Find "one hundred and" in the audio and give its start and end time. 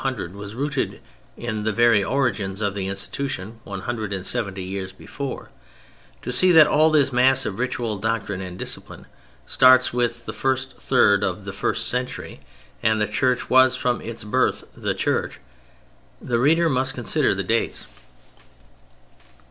3.63-4.25